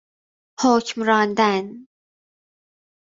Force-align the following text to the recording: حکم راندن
حکم 0.61 1.03
راندن 1.03 1.87